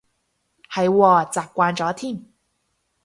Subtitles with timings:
[0.67, 2.25] 係喎，習慣咗添